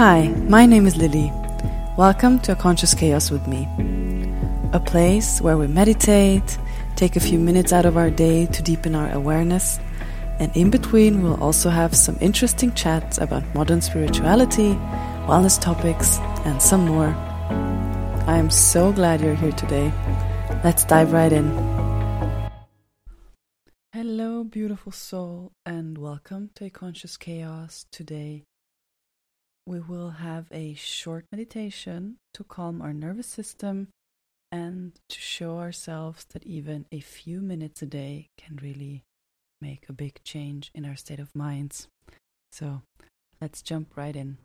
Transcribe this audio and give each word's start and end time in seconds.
Hi, 0.00 0.28
my 0.48 0.64
name 0.64 0.86
is 0.86 0.96
Lili. 0.96 1.30
Welcome 1.98 2.38
to 2.38 2.52
A 2.52 2.56
Conscious 2.56 2.94
Chaos 2.94 3.30
with 3.30 3.46
me. 3.46 3.68
A 4.72 4.80
place 4.80 5.42
where 5.42 5.58
we 5.58 5.66
meditate, 5.66 6.56
take 6.96 7.16
a 7.16 7.20
few 7.20 7.38
minutes 7.38 7.70
out 7.70 7.84
of 7.84 7.98
our 7.98 8.08
day 8.08 8.46
to 8.46 8.62
deepen 8.62 8.94
our 8.94 9.12
awareness, 9.12 9.78
and 10.38 10.56
in 10.56 10.70
between, 10.70 11.20
we'll 11.20 11.38
also 11.44 11.68
have 11.68 11.94
some 11.94 12.16
interesting 12.18 12.72
chats 12.72 13.18
about 13.18 13.44
modern 13.54 13.82
spirituality, 13.82 14.72
wellness 15.28 15.60
topics, 15.60 16.16
and 16.46 16.62
some 16.62 16.86
more. 16.86 17.14
I 18.26 18.38
am 18.38 18.48
so 18.48 18.92
glad 18.92 19.20
you're 19.20 19.34
here 19.34 19.52
today. 19.52 19.92
Let's 20.64 20.86
dive 20.86 21.12
right 21.12 21.30
in. 21.30 21.50
Hello, 23.92 24.44
beautiful 24.44 24.92
soul, 24.92 25.52
and 25.66 25.98
welcome 25.98 26.48
to 26.54 26.64
A 26.64 26.70
Conscious 26.70 27.18
Chaos 27.18 27.84
today 27.92 28.46
we 29.70 29.78
will 29.78 30.10
have 30.10 30.46
a 30.50 30.74
short 30.74 31.24
meditation 31.30 32.16
to 32.34 32.42
calm 32.42 32.82
our 32.82 32.92
nervous 32.92 33.28
system 33.28 33.86
and 34.50 34.98
to 35.08 35.20
show 35.20 35.58
ourselves 35.58 36.26
that 36.32 36.44
even 36.44 36.84
a 36.90 36.98
few 36.98 37.40
minutes 37.40 37.80
a 37.80 37.86
day 37.86 38.26
can 38.36 38.58
really 38.60 39.04
make 39.60 39.88
a 39.88 39.92
big 39.92 40.20
change 40.24 40.72
in 40.74 40.84
our 40.84 40.96
state 40.96 41.20
of 41.20 41.36
minds. 41.36 41.86
So 42.50 42.82
let's 43.40 43.62
jump 43.62 43.96
right 43.96 44.16
in. 44.16 44.38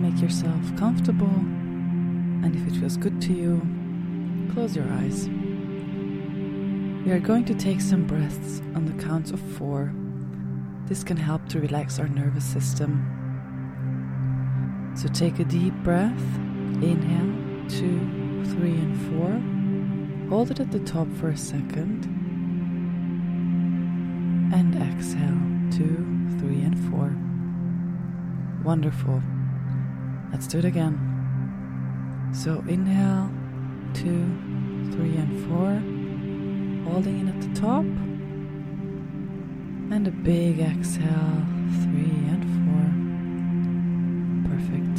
Make 0.00 0.20
yourself 0.20 0.76
comfortable, 0.76 1.26
and 1.28 2.56
if 2.56 2.66
it 2.66 2.80
feels 2.80 2.96
good 2.96 3.22
to 3.22 3.32
you, 3.32 3.62
close 4.52 4.74
your 4.74 4.88
eyes. 4.94 5.28
We 7.06 7.12
are 7.12 7.20
going 7.20 7.44
to 7.44 7.54
take 7.54 7.80
some 7.80 8.04
breaths 8.04 8.60
on 8.74 8.84
the 8.84 9.04
counts 9.04 9.30
of 9.30 9.38
four. 9.40 9.94
This 10.86 11.04
can 11.04 11.16
help 11.16 11.48
to 11.50 11.60
relax 11.60 12.00
our 12.00 12.08
nervous 12.08 12.44
system. 12.44 13.00
So 14.96 15.06
take 15.10 15.38
a 15.38 15.44
deep 15.44 15.72
breath. 15.84 16.20
Inhale, 16.82 17.68
two, 17.68 18.00
three, 18.46 18.72
and 18.72 18.96
four. 19.06 19.30
Hold 20.30 20.50
it 20.50 20.58
at 20.58 20.72
the 20.72 20.80
top 20.80 21.06
for 21.12 21.28
a 21.28 21.36
second. 21.36 22.06
And 24.52 24.74
exhale, 24.74 25.78
two, 25.78 26.04
three, 26.40 26.60
and 26.62 26.76
four. 26.90 27.14
Wonderful. 28.64 29.22
Let's 30.32 30.48
do 30.48 30.58
it 30.58 30.64
again. 30.64 30.98
So 32.32 32.64
inhale, 32.66 33.30
two, 33.94 34.26
three, 34.90 35.16
and 35.16 35.48
four 35.48 35.95
holding 36.86 37.20
in 37.20 37.28
at 37.28 37.40
the 37.40 37.60
top. 37.60 37.84
And 39.94 40.08
a 40.08 40.10
big 40.10 40.60
exhale, 40.60 41.44
three 41.82 42.18
and 42.34 42.44
four. 42.64 42.86
Perfect. 44.50 44.98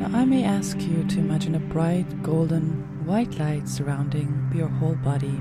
Now 0.00 0.10
I 0.18 0.24
may 0.24 0.44
ask 0.44 0.80
you 0.80 1.04
to 1.04 1.18
imagine 1.18 1.54
a 1.54 1.60
bright 1.60 2.22
golden 2.22 3.04
white 3.06 3.38
light 3.38 3.68
surrounding 3.68 4.50
your 4.54 4.68
whole 4.68 4.96
body, 4.96 5.40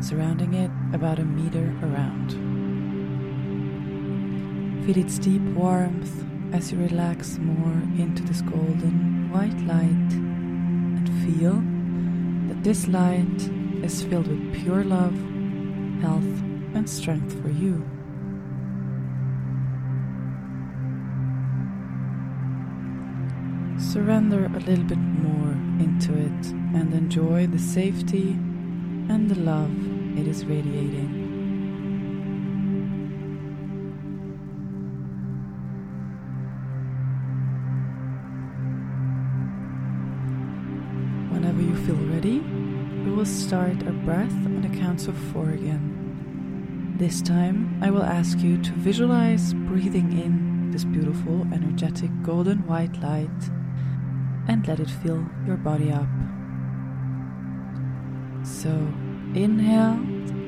surrounding 0.00 0.54
it 0.54 0.70
about 0.92 1.18
a 1.18 1.24
meter 1.24 1.74
around. 1.82 2.32
Feel 4.84 4.98
its 4.98 5.18
deep 5.18 5.42
warmth 5.54 6.24
as 6.52 6.70
you 6.70 6.78
relax 6.78 7.38
more 7.38 7.82
into 7.98 8.22
this 8.22 8.40
golden 8.42 9.28
white 9.32 9.60
light 9.66 10.12
and 10.12 11.08
feel 11.24 11.62
this 12.66 12.88
light 12.88 13.48
is 13.84 14.02
filled 14.02 14.26
with 14.26 14.52
pure 14.52 14.82
love, 14.82 15.14
health, 16.02 16.42
and 16.74 16.90
strength 16.90 17.40
for 17.40 17.48
you. 17.48 17.74
Surrender 23.78 24.46
a 24.46 24.58
little 24.58 24.84
bit 24.84 24.98
more 24.98 25.52
into 25.78 26.14
it 26.14 26.46
and 26.74 26.92
enjoy 26.92 27.46
the 27.46 27.56
safety 27.60 28.30
and 29.10 29.30
the 29.30 29.38
love 29.38 30.18
it 30.18 30.26
is 30.26 30.44
radiating. 30.44 31.15
Whenever 41.56 41.80
you 41.80 41.86
feel 41.86 42.06
ready, 42.12 42.40
we 42.40 43.12
will 43.12 43.24
start 43.24 43.82
our 43.86 43.92
breath 43.92 44.30
on 44.44 44.60
the 44.60 44.78
counts 44.78 45.06
of 45.06 45.16
four 45.32 45.48
again. 45.48 46.94
This 46.98 47.22
time, 47.22 47.80
I 47.82 47.90
will 47.90 48.02
ask 48.02 48.40
you 48.40 48.60
to 48.60 48.72
visualize 48.72 49.54
breathing 49.54 50.18
in 50.18 50.70
this 50.70 50.84
beautiful, 50.84 51.46
energetic, 51.54 52.10
golden 52.22 52.58
white 52.66 53.00
light 53.00 53.30
and 54.48 54.68
let 54.68 54.80
it 54.80 54.90
fill 54.90 55.24
your 55.46 55.56
body 55.56 55.90
up. 55.90 56.06
So, 58.44 58.72
inhale, 59.34 59.96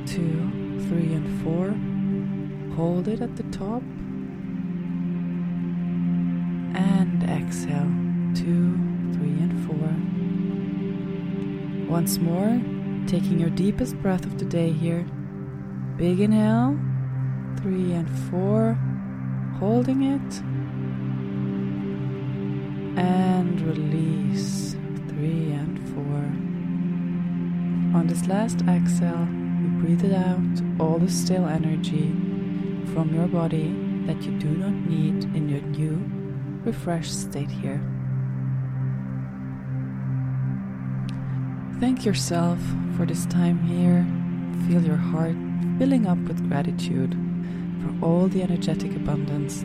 two, 0.04 0.50
three, 0.88 1.14
and 1.14 1.42
four. 1.42 1.74
Hold 2.76 3.08
it 3.08 3.22
at 3.22 3.34
the 3.34 3.44
top. 3.44 3.82
And 6.76 7.24
exhale, 7.24 7.94
two, 8.34 8.76
three, 9.14 9.40
and 9.40 9.66
four. 9.66 10.07
Once 11.88 12.18
more, 12.18 12.60
taking 13.06 13.38
your 13.38 13.48
deepest 13.48 13.96
breath 14.02 14.26
of 14.26 14.38
the 14.38 14.44
day 14.44 14.70
here. 14.70 15.06
Big 15.96 16.20
inhale, 16.20 16.78
three 17.62 17.92
and 17.92 18.08
four, 18.28 18.78
holding 19.58 20.02
it, 20.02 20.40
and 23.00 23.58
release, 23.62 24.76
three 25.08 25.50
and 25.52 25.78
four. 25.94 26.22
On 27.98 28.06
this 28.06 28.26
last 28.26 28.60
exhale, 28.68 29.26
you 29.62 29.68
breathe 29.80 30.04
it 30.04 30.14
out, 30.14 30.62
all 30.78 30.98
the 30.98 31.10
stale 31.10 31.46
energy 31.46 32.10
from 32.92 33.14
your 33.14 33.28
body 33.28 33.74
that 34.06 34.22
you 34.22 34.32
do 34.38 34.48
not 34.48 34.74
need 34.74 35.24
in 35.34 35.48
your 35.48 35.62
new, 35.62 35.98
refreshed 36.64 37.18
state 37.18 37.50
here. 37.50 37.80
Thank 41.80 42.04
yourself 42.04 42.58
for 42.96 43.06
this 43.06 43.24
time 43.26 43.62
here. 43.62 44.04
Feel 44.66 44.82
your 44.82 44.96
heart 44.96 45.36
filling 45.78 46.08
up 46.08 46.18
with 46.18 46.48
gratitude 46.48 47.16
for 47.80 48.04
all 48.04 48.26
the 48.26 48.42
energetic 48.42 48.96
abundance 48.96 49.62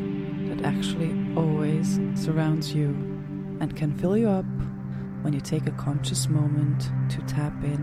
that 0.47 0.63
actually 0.63 1.11
always 1.35 1.99
surrounds 2.13 2.71
you 2.71 2.89
and 3.59 3.75
can 3.75 3.97
fill 3.97 4.15
you 4.15 4.29
up 4.29 4.45
when 5.23 5.33
you 5.33 5.41
take 5.41 5.65
a 5.65 5.71
conscious 5.71 6.29
moment 6.29 6.83
to 7.09 7.19
tap 7.23 7.51
in. 7.63 7.81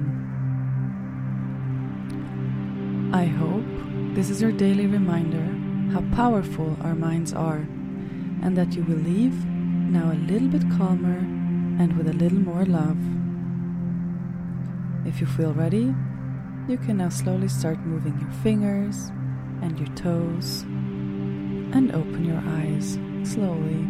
I 3.13 3.25
hope 3.25 4.15
this 4.15 4.31
is 4.31 4.41
your 4.41 4.53
daily 4.53 4.87
reminder 4.87 5.45
how 5.93 6.03
powerful 6.15 6.77
our 6.83 6.95
minds 6.95 7.33
are 7.33 7.67
and 8.45 8.57
that 8.57 8.77
you 8.77 8.85
will 8.85 8.95
leave 8.95 9.45
now 9.45 10.13
a 10.13 10.23
little 10.31 10.47
bit 10.47 10.63
calmer 10.79 11.19
and 11.83 11.97
with 11.97 12.07
a 12.07 12.13
little 12.13 12.39
more 12.39 12.65
love. 12.65 13.20
If 15.11 15.21
you 15.21 15.27
feel 15.27 15.53
ready, 15.53 15.93
you 16.69 16.79
can 16.79 16.99
now 16.99 17.09
slowly 17.09 17.49
start 17.49 17.81
moving 17.81 18.17
your 18.21 18.31
fingers 18.45 19.11
and 19.61 19.77
your 19.77 19.89
toes 19.97 20.63
and 20.63 21.91
open 21.93 22.25
your 22.25 22.41
eyes 22.47 22.93
slowly. 23.29 23.83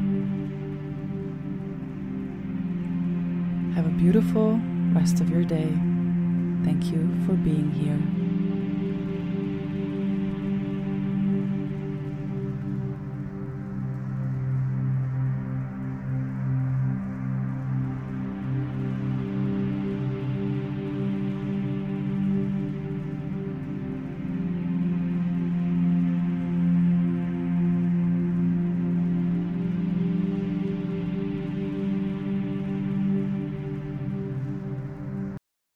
Have 3.74 3.84
a 3.84 3.94
beautiful 3.98 4.58
rest 4.94 5.20
of 5.20 5.28
your 5.28 5.44
day. 5.44 5.68
Thank 6.64 6.90
you 6.90 7.06
for 7.26 7.34
being 7.34 7.70
here. 7.70 8.29